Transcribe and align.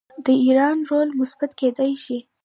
د 0.25 0.27
ایران 0.45 0.77
رول 0.89 1.09
مثبت 1.19 1.51
کیدی 1.59 1.93
شي. 2.03 2.17